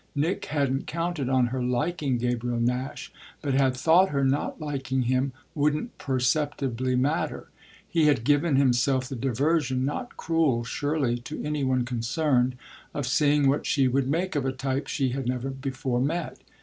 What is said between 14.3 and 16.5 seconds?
of a type she had never before met.